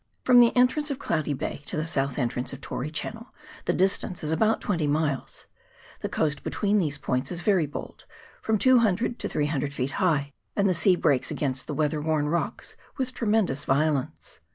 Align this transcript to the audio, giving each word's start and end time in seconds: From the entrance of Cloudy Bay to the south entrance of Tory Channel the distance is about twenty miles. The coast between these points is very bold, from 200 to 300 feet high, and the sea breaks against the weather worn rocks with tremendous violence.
From 0.23 0.39
the 0.39 0.57
entrance 0.57 0.89
of 0.89 0.97
Cloudy 0.97 1.33
Bay 1.35 1.61
to 1.67 1.77
the 1.77 1.85
south 1.85 2.17
entrance 2.17 2.51
of 2.51 2.59
Tory 2.59 2.89
Channel 2.89 3.31
the 3.65 3.71
distance 3.73 4.23
is 4.23 4.31
about 4.31 4.59
twenty 4.59 4.87
miles. 4.87 5.45
The 5.99 6.09
coast 6.09 6.41
between 6.41 6.79
these 6.79 6.97
points 6.97 7.31
is 7.31 7.41
very 7.43 7.67
bold, 7.67 8.05
from 8.41 8.57
200 8.57 9.19
to 9.19 9.29
300 9.29 9.71
feet 9.71 9.91
high, 9.91 10.33
and 10.55 10.67
the 10.67 10.73
sea 10.73 10.95
breaks 10.95 11.29
against 11.29 11.67
the 11.67 11.75
weather 11.75 12.01
worn 12.01 12.27
rocks 12.29 12.75
with 12.97 13.13
tremendous 13.13 13.63
violence. 13.63 14.39